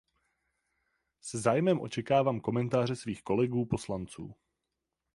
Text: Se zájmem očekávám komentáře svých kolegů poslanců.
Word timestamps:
Se 1.21 1.39
zájmem 1.39 1.81
očekávám 1.81 2.39
komentáře 2.41 2.95
svých 2.95 3.23
kolegů 3.23 3.65
poslanců. 3.65 4.35